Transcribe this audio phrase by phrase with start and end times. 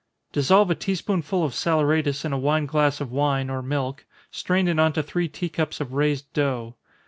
[0.31, 4.67] _Dissolve a tea spoonful of saleratus in a wine glass of wine, or milk strain
[4.67, 6.73] it on to three tea cups of raised dough.